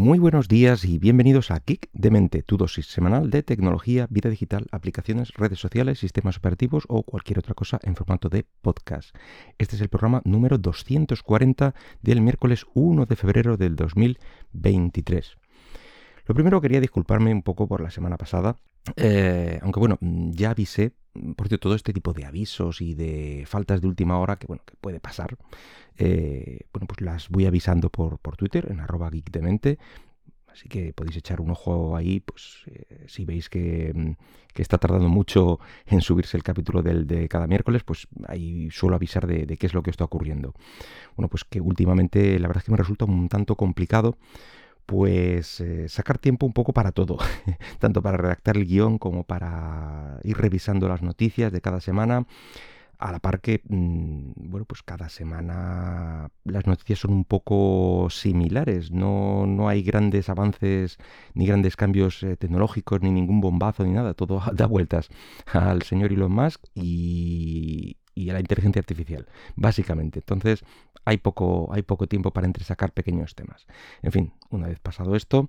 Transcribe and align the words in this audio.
Muy 0.00 0.18
buenos 0.18 0.48
días 0.48 0.86
y 0.86 0.98
bienvenidos 0.98 1.50
a 1.50 1.60
Kick 1.60 1.90
de 1.92 2.10
Mente, 2.10 2.42
tu 2.42 2.56
dosis 2.56 2.86
semanal 2.86 3.28
de 3.28 3.42
tecnología, 3.42 4.06
vida 4.08 4.30
digital, 4.30 4.66
aplicaciones, 4.72 5.34
redes 5.34 5.58
sociales, 5.58 5.98
sistemas 5.98 6.38
operativos 6.38 6.84
o 6.88 7.02
cualquier 7.02 7.38
otra 7.38 7.52
cosa 7.52 7.78
en 7.82 7.94
formato 7.94 8.30
de 8.30 8.46
podcast. 8.62 9.14
Este 9.58 9.76
es 9.76 9.82
el 9.82 9.90
programa 9.90 10.22
número 10.24 10.56
240 10.56 11.74
del 12.00 12.22
miércoles 12.22 12.64
1 12.72 13.04
de 13.04 13.14
febrero 13.14 13.58
del 13.58 13.76
2023. 13.76 15.36
Lo 16.24 16.34
primero 16.34 16.62
quería 16.62 16.80
disculparme 16.80 17.34
un 17.34 17.42
poco 17.42 17.68
por 17.68 17.82
la 17.82 17.90
semana 17.90 18.16
pasada, 18.16 18.56
eh, 18.96 19.58
aunque 19.60 19.80
bueno, 19.80 19.98
ya 20.00 20.52
avisé 20.52 20.94
por 21.36 21.48
cierto, 21.48 21.68
todo 21.68 21.74
este 21.74 21.92
tipo 21.92 22.12
de 22.12 22.24
avisos 22.24 22.80
y 22.80 22.94
de 22.94 23.44
faltas 23.46 23.80
de 23.80 23.88
última 23.88 24.18
hora 24.18 24.36
que, 24.36 24.46
bueno, 24.46 24.62
que 24.64 24.74
puede 24.80 25.00
pasar, 25.00 25.36
eh, 25.98 26.60
bueno, 26.72 26.86
pues 26.86 27.00
las 27.00 27.28
voy 27.28 27.46
avisando 27.46 27.90
por, 27.90 28.18
por 28.18 28.36
Twitter, 28.36 28.68
en 28.70 28.80
arroba 28.80 29.10
geekdemente, 29.10 29.78
Así 30.52 30.68
que 30.68 30.92
podéis 30.92 31.16
echar 31.16 31.40
un 31.40 31.50
ojo 31.50 31.96
ahí, 31.96 32.20
pues 32.20 32.64
eh, 32.66 33.04
si 33.06 33.24
veis 33.24 33.48
que, 33.48 33.92
mm, 33.94 34.12
que, 34.52 34.62
está 34.62 34.78
tardando 34.78 35.08
mucho 35.08 35.60
en 35.86 36.00
subirse 36.00 36.36
el 36.36 36.42
capítulo 36.42 36.82
del, 36.82 37.06
de 37.06 37.28
cada 37.28 37.46
miércoles, 37.46 37.84
pues 37.84 38.08
ahí 38.26 38.68
suelo 38.70 38.96
avisar 38.96 39.26
de, 39.26 39.46
de, 39.46 39.56
qué 39.56 39.66
es 39.66 39.74
lo 39.74 39.82
que 39.82 39.90
está 39.90 40.04
ocurriendo. 40.04 40.54
Bueno, 41.16 41.28
pues 41.28 41.44
que 41.44 41.60
últimamente 41.60 42.38
la 42.38 42.48
verdad 42.48 42.62
es 42.62 42.66
que 42.66 42.72
me 42.72 42.78
resulta 42.78 43.04
un 43.04 43.28
tanto 43.28 43.56
complicado 43.56 44.16
pues 44.90 45.60
eh, 45.60 45.88
sacar 45.88 46.18
tiempo 46.18 46.46
un 46.46 46.52
poco 46.52 46.72
para 46.72 46.90
todo, 46.90 47.16
tanto 47.78 48.02
para 48.02 48.16
redactar 48.16 48.56
el 48.56 48.66
guion 48.66 48.98
como 48.98 49.22
para 49.22 50.18
ir 50.24 50.36
revisando 50.36 50.88
las 50.88 51.00
noticias 51.00 51.52
de 51.52 51.60
cada 51.60 51.80
semana. 51.80 52.26
A 52.98 53.12
la 53.12 53.20
par 53.20 53.40
que, 53.40 53.62
mm, 53.68 54.32
bueno, 54.50 54.66
pues 54.66 54.82
cada 54.82 55.08
semana 55.08 56.28
las 56.44 56.66
noticias 56.66 56.98
son 56.98 57.12
un 57.12 57.24
poco 57.24 58.08
similares, 58.10 58.90
no, 58.90 59.46
no 59.46 59.68
hay 59.68 59.82
grandes 59.82 60.28
avances 60.28 60.98
ni 61.34 61.46
grandes 61.46 61.76
cambios 61.76 62.24
eh, 62.24 62.36
tecnológicos, 62.36 63.00
ni 63.00 63.12
ningún 63.12 63.40
bombazo, 63.40 63.84
ni 63.84 63.92
nada, 63.92 64.14
todo 64.14 64.42
da 64.52 64.66
vueltas 64.66 65.08
al 65.52 65.82
señor 65.82 66.12
Elon 66.12 66.32
Musk 66.32 66.64
y, 66.74 67.96
y 68.20 68.32
la 68.32 68.40
inteligencia 68.40 68.80
artificial, 68.80 69.26
básicamente. 69.56 70.20
Entonces 70.20 70.64
hay 71.04 71.18
poco, 71.18 71.72
hay 71.72 71.82
poco 71.82 72.06
tiempo 72.06 72.32
para 72.32 72.46
entresacar 72.46 72.92
pequeños 72.92 73.34
temas. 73.34 73.66
En 74.02 74.12
fin, 74.12 74.32
una 74.50 74.68
vez 74.68 74.78
pasado 74.78 75.16
esto, 75.16 75.48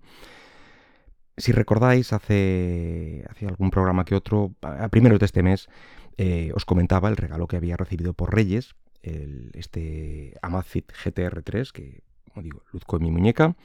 si 1.37 1.51
recordáis, 1.51 2.13
hace, 2.13 3.25
hace 3.29 3.47
algún 3.47 3.71
programa 3.71 4.05
que 4.05 4.15
otro, 4.15 4.53
a 4.61 4.87
primeros 4.89 5.19
de 5.19 5.25
este 5.25 5.43
mes, 5.43 5.69
eh, 6.17 6.51
os 6.53 6.65
comentaba 6.65 7.09
el 7.09 7.17
regalo 7.17 7.47
que 7.47 7.57
había 7.57 7.77
recibido 7.77 8.13
por 8.13 8.33
Reyes, 8.33 8.75
este 9.01 10.37
Amazfit 10.41 10.91
GTR3, 10.91 11.71
que, 11.71 12.03
como 12.31 12.43
digo, 12.43 12.63
luzco 12.71 12.97
en 12.97 13.03
mi 13.03 13.11
muñeca. 13.11 13.55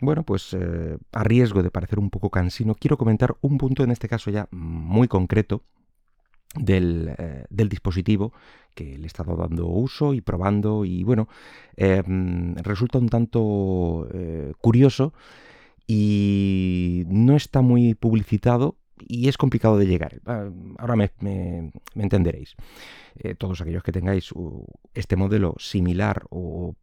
Bueno, 0.00 0.24
pues 0.24 0.52
eh, 0.52 0.98
a 1.12 1.24
riesgo 1.24 1.62
de 1.62 1.70
parecer 1.70 1.98
un 1.98 2.10
poco 2.10 2.30
cansino, 2.30 2.74
quiero 2.74 2.98
comentar 2.98 3.34
un 3.40 3.56
punto 3.56 3.82
en 3.82 3.90
este 3.90 4.08
caso 4.08 4.30
ya 4.30 4.46
muy 4.50 5.08
concreto, 5.08 5.62
eh, 6.58 7.44
del, 7.50 7.68
dispositivo 7.68 8.32
que 8.74 8.98
le 8.98 9.04
he 9.04 9.06
estado 9.06 9.36
dando 9.36 9.66
uso 9.66 10.14
y 10.14 10.20
probando 10.20 10.84
y 10.84 11.02
bueno, 11.02 11.28
em, 11.76 12.54
resulta 12.56 12.98
un 12.98 13.08
tanto 13.08 14.08
eh, 14.12 14.52
curioso 14.60 15.12
y 15.86 17.04
no 17.08 17.36
está 17.36 17.62
muy 17.62 17.94
publicitado 17.94 18.76
y 18.98 19.28
es 19.28 19.36
complicado 19.36 19.78
de 19.78 19.86
llegar. 19.86 20.20
Ah, 20.26 20.48
ahora 20.78 20.96
me, 20.96 21.72
entenderéis. 21.94 22.54
Eh, 23.16 23.34
todos 23.34 23.60
aquellos 23.60 23.82
que 23.82 23.92
tengáis 23.92 24.32
este 24.94 25.16
modelo 25.16 25.54
similar 25.58 26.24
o 26.30 26.74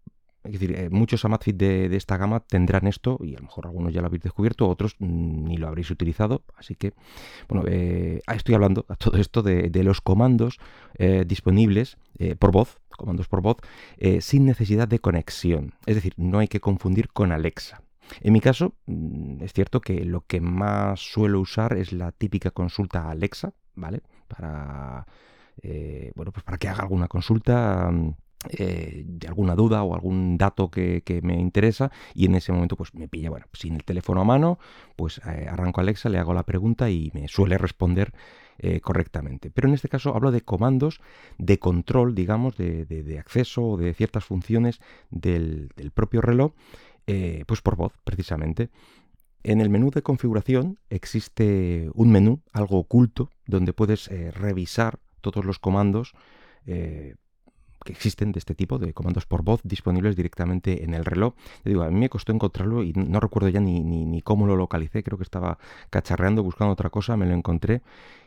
es 0.43 0.51
decir, 0.51 0.77
eh, 0.77 0.89
muchos 0.89 1.23
Amazfit 1.23 1.55
de, 1.55 1.87
de, 1.87 1.95
esta 1.95 2.17
gama 2.17 2.41
tendrán 2.41 2.85
esto 2.85 3.17
y 3.21 3.35
a 3.35 3.37
lo 3.37 3.43
mejor 3.43 3.65
algunos 3.65 3.93
ya 3.93 4.01
lo 4.01 4.07
habéis 4.07 4.23
descubierto, 4.23 4.67
otros 4.67 4.95
ni 4.99 5.55
lo 5.57 5.67
habréis 5.67 5.89
utilizado. 5.89 6.43
Así 6.57 6.75
que, 6.75 6.93
bueno, 7.47 7.63
eh, 7.67 8.21
ah, 8.27 8.35
estoy 8.35 8.55
hablando 8.55 8.85
a 8.89 8.95
todo 8.95 9.17
esto 9.17 9.41
de, 9.41 9.71
los 9.83 10.01
comandos 10.01 10.59
eh, 10.95 11.25
disponibles 11.25 11.97
por 12.39 12.51
voz, 12.51 12.79
comandos 12.89 13.27
por 13.27 13.41
voz, 13.41 13.57
sin 14.19 14.45
necesidad 14.45 14.87
de 14.87 14.99
conexión. 14.99 15.73
Es 15.85 15.95
decir, 15.95 16.13
no 16.15 16.39
hay 16.39 16.47
que 16.47 16.61
confundir 16.61 17.09
con 17.09 17.31
Alexa. 17.31 17.81
En 18.21 18.33
mi 18.33 18.39
caso, 18.39 18.75
mm, 18.85 19.43
es 19.43 19.51
cierto 19.51 19.81
que 19.81 20.05
lo 20.05 20.21
que 20.21 20.39
más 20.39 20.99
suelo 20.99 21.39
usar 21.41 21.75
es 21.77 21.91
la 21.91 22.11
típica 22.11 22.51
consulta 22.51 23.09
Alexa, 23.09 23.53
¿vale? 23.75 24.03
Para, 24.27 25.05
bueno, 26.15 26.31
pues 26.31 26.43
para 26.43 26.57
que 26.57 26.69
haga 26.69 26.83
alguna 26.83 27.07
consulta 27.07 27.89
mm, 27.91 28.15
eh, 28.49 29.03
de 29.05 29.27
alguna 29.27 29.55
duda 29.55 29.83
o 29.83 29.93
algún 29.93 30.37
dato 30.37 30.69
que, 30.69 31.01
me 31.23 31.39
interesa 31.39 31.91
y 32.13 32.25
en 32.25 32.35
ese 32.35 32.51
momento 32.51 32.75
pues 32.75 32.93
me 32.93 33.07
pilla, 33.07 33.29
bueno, 33.29 33.45
sin 33.53 33.75
el 33.75 33.83
teléfono 33.83 34.21
a 34.21 34.23
mano, 34.23 34.59
pues 34.95 35.19
eh, 35.19 35.47
arranco 35.49 35.79
a 35.79 35.83
Alexa, 35.83 36.09
le 36.09 36.17
hago 36.17 36.33
la 36.33 36.43
pregunta 36.43 36.89
y 36.89 37.11
me 37.13 37.27
suele 37.27 37.57
responder 37.57 38.13
eh, 38.57 38.81
correctamente. 38.81 39.51
Pero 39.51 39.67
en 39.67 39.73
este 39.73 39.89
caso 39.89 40.15
hablo 40.15 40.31
de 40.31 40.41
comandos 40.41 40.99
de 41.37 41.59
control, 41.59 42.15
digamos, 42.15 42.57
de, 42.57 43.17
acceso 43.19 43.63
o 43.63 43.77
de 43.77 43.93
ciertas 43.93 44.25
funciones 44.25 44.79
del, 45.09 45.71
propio 45.93 46.21
reloj, 46.21 46.53
pues 47.45 47.61
por 47.61 47.75
voz, 47.75 47.93
precisamente. 48.03 48.69
En 49.43 49.59
el 49.59 49.69
menú 49.69 49.91
de 49.91 50.01
configuración 50.01 50.79
existe 50.89 51.89
un 51.93 52.11
menú, 52.11 52.41
algo 52.53 52.79
oculto, 52.79 53.29
donde 53.45 53.73
puedes 53.73 54.09
revisar 54.33 54.99
todos 55.21 55.45
los 55.45 55.59
comandos 55.59 56.13
que 57.83 57.93
existen 57.93 58.31
de 58.31 58.39
este 58.39 58.55
tipo 58.55 58.79
de 58.79 58.93
comandos 58.93 59.25
por 59.25 59.43
voz 59.43 59.61
disponibles 59.63 60.15
directamente 60.15 60.83
en 60.83 60.93
el 60.93 61.05
reloj. 61.05 61.33
digo, 61.63 61.83
a 61.83 61.89
mí 61.89 61.99
me 61.99 62.09
costó 62.09 62.31
encontrarlo 62.31 62.83
y 62.83 62.93
no 62.93 63.19
recuerdo 63.19 63.49
ya 63.49 63.59
ni, 63.59 63.81
ni, 63.81 64.21
cómo 64.21 64.47
lo 64.47 64.55
localicé, 64.55 65.03
creo 65.03 65.17
que 65.17 65.23
estaba 65.23 65.57
cacharreando, 65.89 66.43
buscando 66.43 66.73
otra 66.73 66.89
cosa, 66.89 67.17
me 67.17 67.25
lo 67.25 67.33
encontré. 67.33 67.81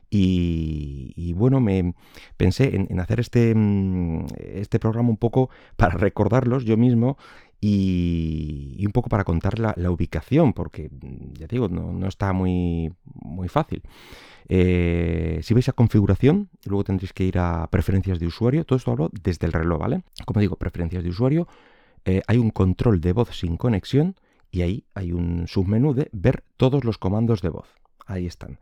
Y, 0.08 1.32
bueno, 1.34 1.60
me 1.60 1.94
pensé 2.36 2.76
en, 2.76 3.00
hacer 3.00 3.18
este, 3.20 3.52
mm, 3.54 4.26
este 4.38 4.78
programa 4.78 5.10
un 5.10 5.16
poco 5.16 5.50
para 5.76 5.96
recordarlos 5.96 6.64
yo 6.64 6.76
mismo 6.76 7.16
y, 7.60 8.84
un 8.86 8.92
poco 8.92 9.08
para 9.08 9.24
contar 9.24 9.58
la, 9.58 9.90
ubicación, 9.90 10.52
porque 10.52 10.90
ya 11.32 11.46
digo, 11.46 11.68
no, 11.68 11.92
no 11.92 12.06
está 12.06 12.32
muy, 12.32 12.92
muy 13.36 13.48
fácil. 13.48 13.82
Eh, 14.48 15.40
si 15.42 15.54
vais 15.54 15.68
a 15.68 15.72
configuración, 15.72 16.48
luego 16.64 16.84
tendréis 16.84 17.12
que 17.12 17.24
ir 17.24 17.38
a 17.38 17.68
preferencias 17.68 18.18
de 18.18 18.26
usuario. 18.26 18.64
Todo 18.64 18.76
esto 18.76 18.90
hablo 18.90 19.10
desde 19.12 19.46
el 19.46 19.52
reloj, 19.52 19.78
¿vale? 19.78 20.02
Como 20.24 20.40
digo, 20.40 20.56
preferencias 20.56 21.02
de 21.02 21.10
usuario. 21.10 21.46
Eh, 22.04 22.22
hay 22.26 22.38
un 22.38 22.50
control 22.50 23.00
de 23.00 23.12
voz 23.12 23.36
sin 23.36 23.56
conexión 23.56 24.14
y 24.50 24.62
ahí 24.62 24.84
hay 24.94 25.12
un 25.12 25.46
submenú 25.48 25.94
de 25.94 26.08
ver 26.12 26.44
todos 26.56 26.84
los 26.84 26.98
comandos 26.98 27.42
de 27.42 27.50
voz. 27.50 27.68
Ahí 28.06 28.26
están. 28.26 28.58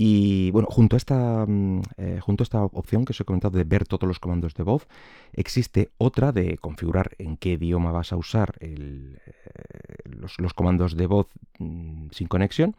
Y 0.00 0.52
bueno, 0.52 0.68
junto 0.70 0.94
a, 0.94 0.98
esta, 0.98 1.44
mm, 1.46 1.82
eh, 1.96 2.20
junto 2.22 2.44
esta 2.44 2.62
opción 2.62 3.04
que 3.04 3.10
os 3.10 3.20
he 3.20 3.24
comentado 3.24 3.58
de 3.58 3.64
ver 3.64 3.84
todos 3.84 4.06
los 4.06 4.20
comandos 4.20 4.54
de 4.54 4.62
voz, 4.62 4.86
existe 5.32 5.90
otra 5.98 6.30
de 6.30 6.56
configurar 6.58 7.10
en 7.18 7.36
qué 7.36 7.54
idioma 7.54 7.90
vas 7.90 8.12
a 8.12 8.16
usar 8.16 8.54
el, 8.60 9.18
los, 10.04 10.54
comandos 10.54 10.96
de 10.96 11.06
voz 11.06 11.26
mm, 11.58 12.08
sin 12.10 12.28
conexión 12.28 12.76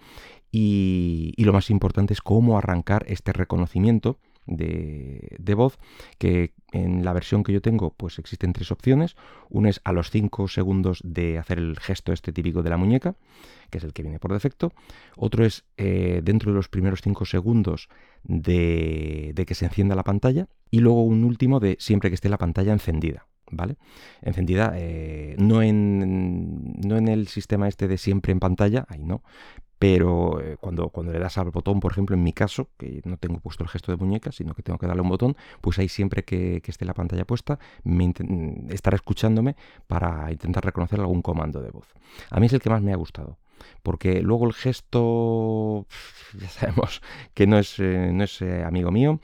y, 0.52 1.34
lo 1.38 1.54
más 1.54 1.70
importante 1.70 2.14
es 2.14 2.22
cómo 2.22 2.58
arrancar 2.58 3.06
este 3.08 3.34
reconocimiento 3.34 4.20
de, 4.46 5.54
voz, 5.56 5.78
que 6.18 6.54
en 6.72 7.06
la 7.06 7.14
versión 7.14 7.44
que 7.44 7.54
yo 7.54 7.62
tengo 7.62 7.92
pues 7.92 8.18
existen 8.18 8.54
tres 8.54 8.72
opciones. 8.72 9.16
Una 9.50 9.70
es 9.70 9.80
a 9.84 9.92
los 9.92 10.09
5 10.09 10.48
segundos 10.48 11.02
de 11.04 11.38
hacer 11.38 11.59
el 11.59 11.78
gesto 11.80 12.14
este 12.14 12.34
típico 12.34 12.64
de 12.64 12.72
la 12.72 12.78
muñeca, 12.78 13.16
que 13.70 13.78
es 13.78 13.84
el 13.84 13.94
que 13.94 14.02
viene 14.02 14.20
por 14.20 14.34
defecto. 14.34 14.74
Otro 15.16 15.46
es 15.46 15.66
eh, 15.78 16.22
dentro 16.24 16.52
de 16.52 16.56
los 16.56 16.68
primeros 16.68 17.02
5 17.02 17.26
segundos 17.26 17.90
de, 18.24 19.34
de 19.36 19.46
que 19.46 19.54
se 19.54 19.66
encienda 19.66 19.96
la 19.96 20.04
pantalla. 20.04 20.48
Y 20.72 20.80
luego 20.80 21.04
un 21.04 21.24
último 21.26 21.59
de 21.59 21.78
siempre 21.80 22.09
que 22.09 22.16
esté 22.16 22.30
la 22.30 22.40
pantalla 22.40 22.74
encendida. 22.74 23.28
¿vale? 23.52 23.78
Encendida, 24.22 24.74
eh, 24.76 25.36
no, 25.38 25.62
en, 25.62 26.74
no 26.82 26.98
en 26.98 27.08
el 27.08 27.28
sistema 27.28 27.68
este 27.68 27.88
de 27.88 27.98
siempre 27.98 28.32
en 28.32 28.40
pantalla, 28.40 28.86
ahí 28.90 29.04
no, 29.04 29.23
pero 29.79 30.41
eh, 30.41 30.58
cuando, 30.59 30.90
cuando 30.90 31.14
le 31.14 31.20
das 31.20 31.37
al 31.37 31.52
botón, 31.52 31.79
por 31.79 31.93
ejemplo, 31.93 32.16
en 32.16 32.23
mi 32.23 32.34
caso, 32.34 32.67
que 32.78 33.02
no 33.05 33.17
tengo 33.17 33.40
puesto 33.40 33.64
el 33.64 33.70
gesto 33.70 33.91
de 33.91 33.97
muñeca, 33.97 34.31
sino 34.31 34.53
que 34.53 34.61
tengo 34.61 34.78
que 34.78 34.85
darle 34.85 35.02
un 35.02 35.09
botón, 35.09 35.37
pues 35.61 35.79
ahí 35.79 35.87
siempre 35.87 36.23
que, 36.23 36.61
esté 36.66 36.85
la 36.85 36.93
pantalla 36.93 37.26
puesta, 37.26 37.58
me 37.84 38.14
estará 38.70 38.96
escuchándome 38.96 39.55
para 39.87 40.31
intentar 40.31 40.64
reconocer 40.64 40.99
algún 40.99 41.23
comando 41.23 41.61
de 41.61 41.72
voz. 41.72 41.87
A 42.29 42.40
mí 42.40 42.46
es 42.46 42.53
el 42.53 42.59
que 42.59 42.70
más 42.70 42.81
me 42.81 42.93
ha 42.93 42.97
gustado 42.97 43.37
porque 43.84 44.22
luego 44.22 44.46
el 44.46 44.53
gesto 44.53 45.85
ya 46.40 46.47
sabemos 46.47 47.02
que 47.34 47.46
no 47.47 47.58
es, 47.58 47.78
eh, 47.79 48.11
no 48.14 48.23
es 48.23 48.41
amigo 48.41 48.91
mío 48.91 49.20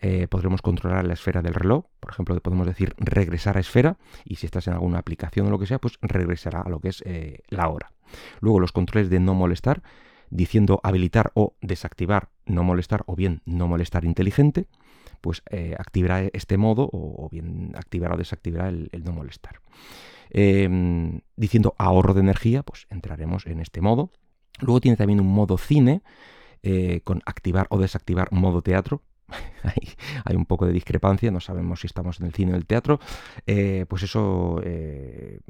Eh, 0.00 0.26
podremos 0.28 0.62
controlar 0.62 1.06
la 1.06 1.14
esfera 1.14 1.42
del 1.42 1.54
reloj, 1.54 1.84
por 2.00 2.12
ejemplo, 2.12 2.38
podemos 2.40 2.66
decir 2.66 2.94
regresar 2.98 3.56
a 3.56 3.60
esfera 3.60 3.96
y 4.24 4.36
si 4.36 4.46
estás 4.46 4.66
en 4.66 4.74
alguna 4.74 4.98
aplicación 4.98 5.46
o 5.46 5.50
lo 5.50 5.58
que 5.58 5.66
sea, 5.66 5.78
pues 5.78 5.98
regresará 6.02 6.62
a 6.62 6.68
lo 6.68 6.80
que 6.80 6.88
es 6.88 7.02
eh, 7.06 7.40
la 7.48 7.68
hora. 7.68 7.92
Luego 8.40 8.58
los 8.58 8.72
controles 8.72 9.10
de 9.10 9.20
no 9.20 9.34
molestar, 9.34 9.82
diciendo 10.30 10.80
habilitar 10.82 11.30
o 11.34 11.54
desactivar 11.60 12.30
no 12.46 12.64
molestar 12.64 13.02
o 13.06 13.14
bien 13.14 13.42
no 13.44 13.68
molestar 13.68 14.04
inteligente, 14.04 14.66
pues 15.20 15.42
activará 15.78 16.22
este 16.32 16.56
modo 16.56 16.88
o, 16.92 17.28
bien 17.30 17.72
activará 17.76 18.14
o 18.14 18.18
desactivará 18.18 18.68
el, 18.68 18.90
no 19.04 19.12
molestar. 19.12 19.60
Em, 20.30 21.20
diciendo 21.36 21.74
ahorro 21.78 22.14
de 22.14 22.20
energía, 22.20 22.62
pues 22.62 22.86
entraremos 22.90 23.46
en 23.46 23.60
este 23.60 23.80
modo. 23.80 24.10
Luego 24.60 24.80
tiene 24.80 24.96
también 24.96 25.20
un 25.20 25.28
modo 25.28 25.58
cine 25.58 26.02
eh, 26.62 27.00
con 27.04 27.22
activar 27.24 27.66
o 27.70 27.78
desactivar 27.78 28.32
modo 28.32 28.62
teatro. 28.62 29.02
hay, 30.24 30.36
un 30.36 30.46
poco 30.46 30.66
de 30.66 30.72
discrepancia, 30.72 31.30
no 31.30 31.40
sabemos 31.40 31.80
si 31.80 31.86
estamos 31.86 32.20
en 32.20 32.26
el 32.26 32.34
cine 32.34 32.52
o 32.52 32.56
el 32.56 32.66
teatro. 32.66 33.00
Eh, 33.46 33.86
pues 33.88 34.02
eso 34.02 34.60
eh, 34.64 35.40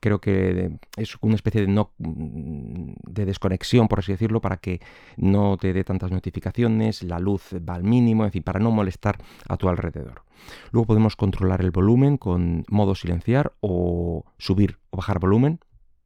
creo 0.00 0.20
que 0.20 0.78
es 0.96 1.16
una 1.20 1.34
especie 1.36 1.62
de, 1.62 1.68
no, 1.68 1.92
de 1.98 3.24
desconexión, 3.24 3.88
por 3.88 4.00
así 4.00 4.12
decirlo, 4.12 4.40
para 4.40 4.58
que 4.58 4.80
no 5.16 5.56
te 5.56 5.72
dé 5.72 5.84
tantas 5.84 6.10
notificaciones, 6.10 7.02
la 7.02 7.18
luz 7.18 7.54
va 7.68 7.74
al 7.74 7.84
mínimo, 7.84 8.24
es 8.24 8.28
decir, 8.28 8.44
para 8.44 8.60
no 8.60 8.70
molestar 8.70 9.18
a 9.48 9.56
tu 9.56 9.68
alrededor. 9.68 10.22
Luego 10.70 10.86
podemos 10.86 11.16
controlar 11.16 11.60
el 11.60 11.70
volumen 11.70 12.18
con 12.18 12.64
modo 12.68 12.94
silenciar 12.94 13.54
o 13.60 14.24
subir 14.38 14.78
o 14.90 14.98
bajar 14.98 15.18
volumen, 15.18 15.60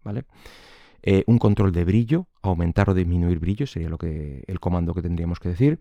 ¿vale? 0.04 0.24
Eh, 1.02 1.24
un 1.26 1.38
control 1.38 1.72
de 1.72 1.84
brillo, 1.84 2.26
aumentar 2.42 2.90
o 2.90 2.94
disminuir 2.94 3.38
brillo, 3.38 3.66
sería 3.66 3.88
lo 3.88 3.98
que, 3.98 4.44
el 4.46 4.60
comando 4.60 4.94
que 4.94 5.02
tendríamos 5.02 5.40
que 5.40 5.48
decir, 5.48 5.80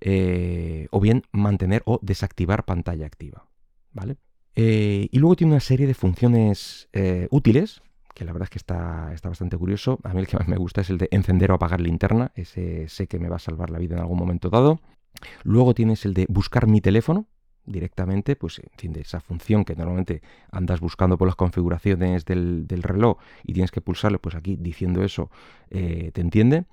eh, 0.00 0.88
o 0.90 1.00
bien 1.00 1.22
mantener 1.32 1.82
o 1.84 1.98
desactivar 2.02 2.64
pantalla 2.64 3.06
activa. 3.06 3.46
¿vale? 3.92 4.16
Eh, 4.54 5.08
y 5.10 5.18
luego 5.18 5.36
tiene 5.36 5.52
una 5.52 5.60
serie 5.60 5.86
de 5.86 5.94
funciones 5.94 6.88
útiles, 7.30 7.82
que 8.14 8.24
la 8.24 8.32
verdad 8.32 8.46
es 8.46 8.50
que 8.50 8.58
está, 8.58 9.12
está, 9.12 9.28
bastante 9.28 9.56
curioso. 9.56 9.98
A 10.04 10.14
mí 10.14 10.20
el 10.20 10.28
que 10.28 10.36
más 10.36 10.46
me 10.46 10.56
gusta 10.56 10.80
es 10.82 10.90
el 10.90 10.98
de 10.98 11.08
encender 11.10 11.50
o 11.50 11.54
apagar 11.54 11.80
linterna, 11.80 12.30
ese 12.36 12.88
sé 12.88 13.08
que 13.08 13.18
me 13.18 13.28
va 13.28 13.36
a 13.36 13.40
salvar 13.40 13.70
la 13.70 13.78
vida 13.78 13.96
en 13.96 14.00
algún 14.00 14.18
momento 14.18 14.50
dado. 14.50 14.80
Luego 15.42 15.74
tienes 15.74 16.04
el 16.04 16.14
de 16.14 16.26
buscar 16.28 16.66
mi 16.66 16.80
teléfono, 16.80 17.26
directamente, 17.66 18.36
pues 18.36 18.58
entiende 18.58 19.00
esa 19.00 19.20
función 19.20 19.64
que 19.64 19.74
normalmente 19.74 20.22
andas 20.50 20.80
buscando 20.80 21.16
por 21.18 21.26
las 21.26 21.36
configuraciones 21.36 22.24
del, 22.24 22.66
reloj 22.68 23.18
y 23.42 23.52
tienes 23.52 23.70
que 23.70 23.80
pulsarle, 23.80 24.18
pues 24.18 24.34
aquí 24.34 24.56
diciendo 24.56 25.02
eso 25.02 25.30
eh, 25.70 26.10
te 26.12 26.20
entiende. 26.20 26.64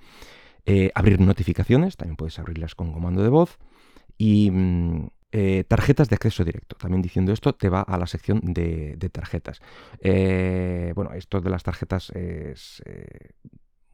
Eh, 0.65 0.91
abrir 0.93 1.19
notificaciones, 1.19 1.97
también 1.97 2.15
puedes 2.15 2.37
abrirlas 2.39 2.75
con 2.75 2.91
comando 2.91 3.23
de 3.23 3.29
voz. 3.29 3.57
Y 4.17 4.51
mm, 4.51 5.07
eh, 5.31 5.63
tarjetas 5.67 6.09
de 6.09 6.15
acceso 6.15 6.43
directo, 6.43 6.75
también 6.75 7.01
diciendo 7.01 7.31
esto 7.31 7.55
te 7.55 7.69
va 7.69 7.81
a 7.81 7.97
la 7.97 8.05
sección 8.05 8.41
de, 8.43 8.95
de 8.97 9.09
tarjetas. 9.09 9.61
bueno, 10.03 11.13
esto 11.13 11.41
de 11.41 11.49
las 11.49 11.63
tarjetas 11.63 12.09
es 12.11 12.83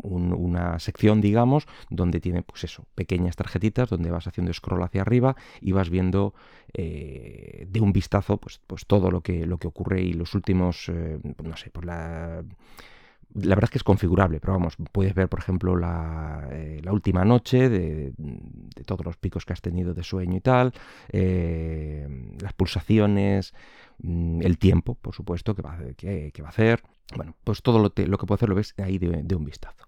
una 0.03 0.79
sección, 0.79 1.21
digamos, 1.21 1.67
donde 1.89 2.19
tiene, 2.19 2.43
pues 2.43 2.63
eso, 2.63 2.85
pequeñas 2.95 3.35
tarjetitas 3.35 3.89
donde 3.89 4.11
vas 4.11 4.27
haciendo 4.27 4.53
scroll 4.53 4.83
hacia 4.83 5.01
arriba 5.01 5.35
y 5.61 5.71
vas 5.71 5.89
viendo 5.89 6.33
eh, 6.73 7.65
de 7.69 7.79
un 7.79 7.93
vistazo, 7.93 8.37
pues, 8.37 8.61
pues 8.67 8.85
todo 8.85 9.09
lo 9.11 9.21
que, 9.21 9.45
lo 9.45 9.57
que 9.57 9.67
ocurre 9.67 10.01
y 10.01 10.13
los 10.13 10.35
últimos, 10.35 10.89
eh, 10.89 11.19
no 11.43 11.57
sé, 11.57 11.69
por 11.69 11.85
la... 11.85 12.43
La 13.33 13.55
verdad 13.55 13.65
es 13.65 13.71
que 13.71 13.77
es 13.79 13.83
configurable, 13.83 14.39
pero 14.39 14.53
vamos, 14.53 14.77
puedes 14.93 15.13
ver, 15.13 15.27
por 15.27 15.39
ejemplo, 15.39 15.75
la, 15.75 16.47
eh, 16.49 16.81
última 16.89 17.25
noche 17.25 17.67
de, 17.69 18.13
todos 18.85 19.05
los 19.05 19.17
picos 19.17 19.45
que 19.45 19.51
has 19.51 19.61
tenido 19.61 19.93
de 19.93 20.01
sueño 20.01 20.37
y 20.37 20.41
tal, 20.41 20.71
las 21.11 22.53
pulsaciones, 22.53 23.53
mm, 23.99 24.41
el 24.41 24.57
tiempo, 24.57 24.95
por 24.95 25.13
supuesto, 25.13 25.53
que 25.55 25.61
va, 25.61 25.77
que, 25.97 26.31
va 26.41 26.47
a 26.47 26.49
hacer. 26.49 26.81
Bueno, 27.15 27.35
pues 27.43 27.61
todo 27.61 27.79
lo, 27.79 27.91
lo, 27.93 28.17
que 28.17 28.25
puede 28.25 28.37
hacer 28.37 28.49
lo 28.49 28.55
ves 28.55 28.73
ahí 28.77 28.97
de 28.97 29.35
un 29.35 29.43
vistazo. 29.43 29.86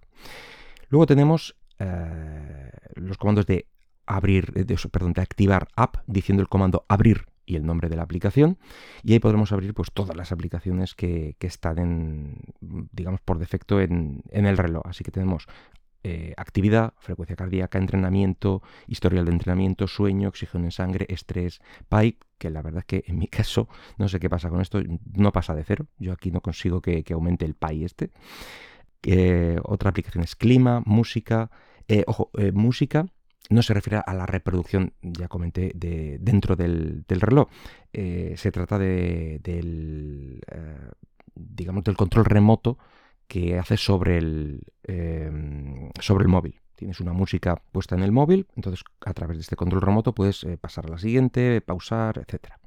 Luego 0.88 1.06
tenemos 1.06 1.56
eh, 1.78 2.70
los 2.96 3.16
comandos 3.16 3.46
de 3.46 3.66
abrir, 4.06 4.52
de, 4.52 4.76
perdón, 4.90 5.12
de 5.12 5.22
activar 5.22 5.68
app, 5.76 5.98
diciendo 6.06 6.42
el 6.42 6.48
comando 6.48 6.84
abrir 6.88 7.26
y 7.46 7.56
el 7.56 7.64
nombre 7.64 7.88
de 7.88 7.96
la 7.96 8.02
aplicación. 8.02 8.58
Y 9.02 9.12
ahí 9.12 9.18
podremos 9.18 9.52
abrir 9.52 9.72
pues, 9.72 9.90
todas 9.92 10.16
las 10.16 10.32
aplicaciones 10.32 10.94
que, 10.94 11.36
están 11.40 11.78
en, 11.78 12.38
digamos, 12.60 13.20
por 13.20 13.38
defecto 13.38 13.80
en, 13.80 14.22
el 14.30 14.56
reloj. 14.56 14.82
Así 14.84 15.04
que 15.04 15.10
tenemos 15.10 15.46
eh, 16.02 16.34
actividad, 16.36 16.94
frecuencia 16.98 17.36
cardíaca, 17.36 17.78
entrenamiento, 17.78 18.62
historial 18.86 19.24
de 19.26 19.32
entrenamiento, 19.32 19.86
sueño, 19.86 20.28
oxígeno 20.28 20.64
en 20.64 20.72
sangre, 20.72 21.06
estrés, 21.08 21.60
PAI, 21.88 22.18
que 22.38 22.50
la 22.50 22.62
verdad 22.62 22.80
es 22.80 22.86
que 22.86 23.04
en 23.06 23.18
mi 23.18 23.26
caso, 23.28 23.68
no 23.96 24.08
sé 24.08 24.18
qué 24.18 24.28
pasa 24.28 24.50
con 24.50 24.60
esto, 24.60 24.80
no 25.14 25.32
pasa 25.32 25.54
de 25.54 25.64
cero. 25.64 25.86
Yo 25.98 26.12
aquí 26.12 26.30
no 26.30 26.40
consigo 26.40 26.80
que, 26.80 27.04
que 27.04 27.14
aumente 27.14 27.44
el 27.44 27.54
PAI 27.54 27.84
este 27.84 28.10
otra 29.64 29.90
aplicación 29.90 30.24
es 30.24 30.36
clima, 30.36 30.82
música. 30.84 31.50
Eh, 31.88 32.04
ojo, 32.06 32.30
eh, 32.38 32.52
música 32.52 33.06
no 33.48 33.62
se 33.62 33.74
refiere 33.74 34.02
a 34.04 34.14
la 34.14 34.26
reproducción, 34.26 34.92
ya 35.02 35.26
comenté, 35.26 35.72
de, 35.74 36.18
dentro 36.20 36.54
del, 36.54 37.04
reloj. 37.08 37.48
Eh, 37.92 38.34
se 38.36 38.52
trata 38.52 38.78
de, 38.78 39.40
del, 39.42 40.40
digamos, 41.34 41.82
del 41.82 41.96
control 41.96 42.26
remoto 42.26 42.78
que 43.26 43.58
hace 43.58 43.76
sobre 43.76 44.18
el, 44.18 44.62
sobre 46.00 46.22
el 46.22 46.28
móvil. 46.28 46.60
Tienes 46.76 47.00
una 47.00 47.12
música 47.12 47.60
puesta 47.72 47.96
en 47.96 48.02
el 48.02 48.12
móvil, 48.12 48.46
entonces 48.54 48.84
a 49.04 49.12
través 49.14 49.38
de 49.38 49.42
este 49.42 49.56
control 49.56 49.82
remoto 49.82 50.14
puedes 50.14 50.46
pasar 50.60 50.86
a 50.86 50.90
la 50.90 50.98
siguiente, 50.98 51.60
pausar, 51.60 52.18
etcétera. 52.18 52.59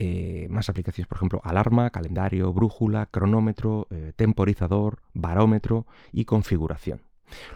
Eh, 0.00 0.46
más 0.48 0.68
aplicaciones, 0.68 1.08
por 1.08 1.16
ejemplo, 1.16 1.40
alarma, 1.42 1.90
calendario, 1.90 2.52
brújula, 2.52 3.06
cronómetro, 3.06 3.88
eh, 3.90 4.12
temporizador, 4.14 5.00
barómetro 5.12 5.86
y 6.12 6.24
configuración. 6.24 7.02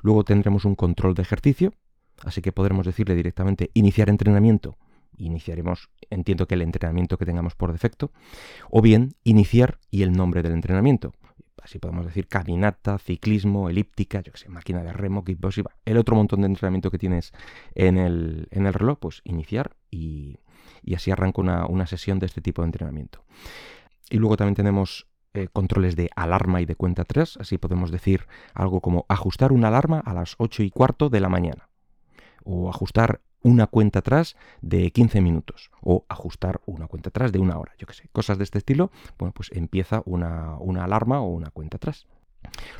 Luego 0.02 0.24
tendremos 0.24 0.64
un 0.64 0.74
control 0.74 1.14
de 1.14 1.22
ejercicio, 1.22 1.72
así 2.24 2.42
que 2.42 2.50
podremos 2.50 2.84
decirle 2.84 3.14
directamente 3.14 3.70
iniciar 3.74 4.10
entrenamiento. 4.10 4.76
Iniciaremos, 5.18 5.88
entiendo 6.10 6.48
que 6.48 6.56
el 6.56 6.62
entrenamiento 6.62 7.16
que 7.16 7.26
tengamos 7.26 7.54
por 7.54 7.70
defecto, 7.70 8.10
o 8.70 8.82
bien 8.82 9.14
iniciar 9.22 9.78
y 9.92 10.02
el 10.02 10.12
nombre 10.12 10.42
del 10.42 10.52
entrenamiento. 10.52 11.12
Así 11.62 11.78
podemos 11.78 12.04
decir 12.04 12.26
caminata, 12.26 12.98
ciclismo, 12.98 13.68
elíptica, 13.68 14.20
yo 14.20 14.32
que 14.32 14.38
sé, 14.38 14.48
máquina 14.48 14.82
de 14.82 14.92
remo, 14.92 15.24
kickbox, 15.24 15.62
el 15.84 15.96
otro 15.96 16.16
montón 16.16 16.40
de 16.40 16.46
entrenamiento 16.48 16.90
que 16.90 16.98
tienes 16.98 17.32
en 17.74 17.98
el, 17.98 18.48
en 18.50 18.66
el 18.66 18.74
reloj, 18.74 18.98
pues 18.98 19.20
iniciar 19.24 19.76
y, 19.90 20.38
y 20.82 20.94
así 20.94 21.10
arranca 21.10 21.40
una, 21.40 21.86
sesión 21.86 22.18
de 22.18 22.26
este 22.26 22.40
tipo 22.40 22.62
de 22.62 22.66
entrenamiento. 22.66 23.24
Y 24.10 24.18
luego 24.18 24.36
también 24.36 24.54
tenemos 24.54 25.06
eh, 25.34 25.48
controles 25.52 25.96
de 25.96 26.10
alarma 26.16 26.60
y 26.60 26.66
de 26.66 26.74
cuenta 26.74 27.04
3, 27.04 27.38
así 27.38 27.58
podemos 27.58 27.90
decir 27.90 28.26
algo 28.54 28.80
como 28.80 29.06
ajustar 29.08 29.52
una 29.52 29.68
alarma 29.68 30.00
a 30.00 30.12
las 30.14 30.34
8 30.38 30.62
y 30.64 30.70
cuarto 30.70 31.08
de 31.08 31.20
la 31.20 31.28
mañana, 31.28 31.68
o 32.44 32.68
ajustar 32.68 33.20
una 33.42 33.66
cuenta 33.66 34.00
atrás 34.00 34.36
de 34.60 34.90
15 34.90 35.20
minutos, 35.20 35.70
o 35.80 36.04
ajustar 36.08 36.60
una 36.66 36.86
cuenta 36.86 37.10
atrás 37.10 37.32
de 37.32 37.38
una 37.38 37.58
hora, 37.58 37.72
yo 37.78 37.86
qué 37.86 37.94
sé, 37.94 38.08
cosas 38.12 38.38
de 38.38 38.44
este 38.44 38.58
estilo, 38.58 38.90
bueno, 39.18 39.32
pues 39.32 39.50
empieza 39.52 40.02
una, 40.04 40.56
una 40.58 40.84
alarma 40.84 41.20
o 41.20 41.28
una 41.28 41.50
cuenta 41.50 41.76
atrás. 41.76 42.06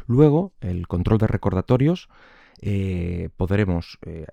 Luego, 0.07 0.53
el 0.61 0.87
control 0.89 1.19
de 1.19 1.27
recordatorios 1.27 2.09
eh, 2.61 3.31
podremos 3.37 3.99
eh, 4.07 4.25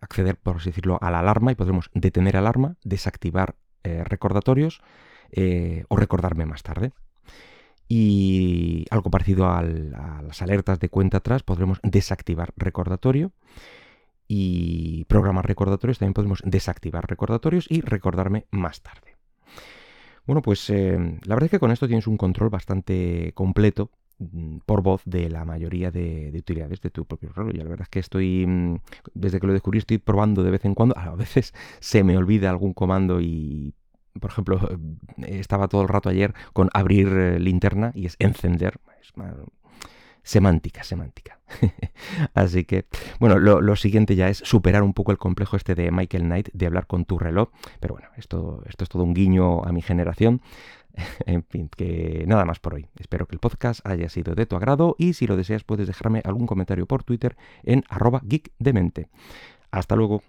acceder, 0.00 0.36
por 0.36 0.56
así 0.56 0.70
decirlo, 0.70 0.98
a 1.00 1.10
la 1.10 1.20
alarma 1.20 1.52
y 1.52 1.54
podremos 1.54 1.90
detener 1.94 2.36
alarma, 2.36 2.76
desactivar 2.84 3.56
eh, 3.82 4.04
recordatorios 4.04 4.82
o 5.88 5.96
recordarme 5.96 6.46
más 6.46 6.62
tarde. 6.62 6.92
Y 7.86 8.86
algo 8.90 9.10
parecido 9.10 9.46
a 9.46 9.62
las 9.62 10.40
alertas 10.40 10.80
de 10.80 10.88
cuenta 10.88 11.18
atrás, 11.18 11.42
podremos 11.42 11.80
desactivar 11.82 12.54
recordatorio 12.56 13.32
y 14.28 15.04
programar 15.06 15.46
recordatorios. 15.46 15.98
También 15.98 16.14
podemos 16.14 16.42
desactivar 16.44 17.08
recordatorios 17.08 17.66
y 17.68 17.80
recordarme 17.80 18.44
más 18.50 18.82
tarde. 18.82 19.16
Bueno, 20.26 20.42
pues 20.42 20.68
la 20.68 21.34
verdad 21.34 21.44
es 21.44 21.50
que 21.50 21.58
con 21.58 21.70
esto 21.70 21.86
tienes 21.86 22.06
un 22.06 22.18
control 22.18 22.50
bastante 22.50 23.32
completo 23.34 23.90
mm, 24.18 24.58
por 24.66 24.82
voz 24.82 25.00
de 25.06 25.30
la 25.30 25.46
mayoría 25.46 25.90
de, 25.90 26.30
utilidades 26.36 26.82
de 26.82 26.90
tu 26.90 27.06
propio 27.06 27.30
reloj. 27.32 27.54
Y 27.54 27.56
la 27.56 27.64
verdad 27.64 27.84
es 27.84 27.88
que 27.88 28.00
estoy, 28.00 28.46
mm, 28.46 28.76
desde 29.14 29.40
que 29.40 29.46
lo 29.46 29.54
descubrí, 29.54 29.78
estoy 29.78 29.96
probando 29.96 30.42
de 30.42 30.50
vez 30.50 30.66
en 30.66 30.74
cuando. 30.74 30.94
A 30.98 31.14
veces 31.14 31.54
se 31.80 32.04
me 32.04 32.18
olvida 32.18 32.50
algún 32.50 32.74
comando 32.74 33.22
y 33.22 33.74
por 34.20 34.30
ejemplo, 34.30 34.60
estaba 35.16 35.68
todo 35.68 35.82
el 35.82 35.88
rato 35.88 36.10
ayer 36.10 36.34
con 36.52 36.68
abrir 36.74 37.08
eh, 37.08 37.40
linterna 37.40 37.92
y 37.94 38.04
es 38.04 38.16
encender. 38.18 38.80
Es 39.00 39.12
semántica, 40.28 40.84
semántica. 40.84 41.38
Así 42.34 42.66
que, 42.66 42.84
bueno, 43.18 43.38
lo, 43.38 43.76
siguiente 43.76 44.14
ya 44.14 44.28
es 44.28 44.36
superar 44.38 44.82
un 44.82 44.92
poco 44.92 45.10
el 45.10 45.16
complejo 45.16 45.56
este 45.56 45.74
de 45.74 45.90
Michael 45.90 46.24
Knight 46.24 46.50
de 46.52 46.66
hablar 46.66 46.86
con 46.86 47.06
tu 47.06 47.18
reloj. 47.18 47.48
Pero 47.80 47.94
bueno, 47.94 48.10
esto, 48.18 48.62
esto 48.68 48.84
es 48.84 48.90
todo 48.90 49.04
un 49.04 49.14
guiño 49.14 49.64
a 49.64 49.72
mi 49.72 49.80
generación. 49.80 50.42
en 51.24 51.44
fin, 51.44 51.70
que 51.74 52.24
nada 52.26 52.44
más 52.44 52.58
por 52.58 52.74
hoy. 52.74 52.88
Espero 52.98 53.24
que 53.26 53.36
el 53.36 53.40
podcast 53.40 53.80
haya 53.86 54.10
sido 54.10 54.34
de 54.34 54.44
tu 54.44 54.54
agrado 54.56 54.96
y 54.98 55.14
si 55.14 55.26
lo 55.26 55.34
deseas 55.34 55.64
puedes 55.64 55.86
dejarme 55.86 56.20
algún 56.26 56.46
comentario 56.46 56.84
por 56.84 57.04
Twitter 57.04 57.34
en 57.62 57.84
arroba 57.88 58.20
geekdemente. 58.28 59.08
Hasta 59.70 59.96
luego. 59.96 60.22